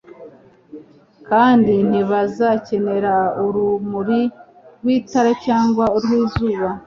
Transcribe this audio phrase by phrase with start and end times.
[1.29, 3.13] kandi ntibazakenera
[3.45, 4.21] urumuri
[4.81, 6.67] rw itara cyangwa urw izuba